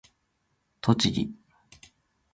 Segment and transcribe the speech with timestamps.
[0.81, 1.31] 栃木